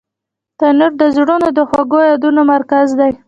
تنور 0.59 0.91
د 1.01 1.03
زړونو 1.15 1.47
د 1.57 1.59
خوږو 1.69 1.99
یادونو 2.09 2.41
مرکز 2.53 2.87
دی 2.99 3.11